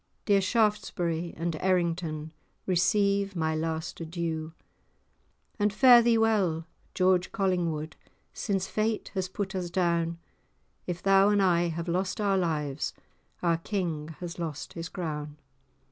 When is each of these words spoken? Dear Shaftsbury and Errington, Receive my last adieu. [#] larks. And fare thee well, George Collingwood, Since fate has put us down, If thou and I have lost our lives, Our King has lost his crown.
Dear 0.25 0.41
Shaftsbury 0.41 1.31
and 1.37 1.55
Errington, 1.59 2.33
Receive 2.65 3.35
my 3.35 3.55
last 3.55 4.01
adieu. 4.01 4.41
[#] 4.41 4.41
larks. 4.45 4.55
And 5.59 5.71
fare 5.71 6.01
thee 6.01 6.17
well, 6.17 6.65
George 6.95 7.31
Collingwood, 7.31 7.95
Since 8.33 8.65
fate 8.65 9.11
has 9.13 9.29
put 9.29 9.53
us 9.53 9.69
down, 9.69 10.17
If 10.87 11.03
thou 11.03 11.29
and 11.29 11.39
I 11.39 11.67
have 11.67 11.87
lost 11.87 12.19
our 12.19 12.39
lives, 12.39 12.95
Our 13.43 13.57
King 13.57 14.15
has 14.19 14.39
lost 14.39 14.73
his 14.73 14.89
crown. 14.89 15.37